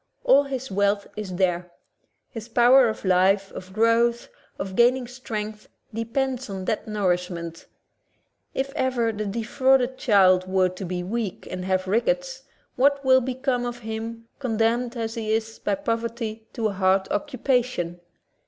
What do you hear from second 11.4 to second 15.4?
and have rickets, what will become of him, condemned as he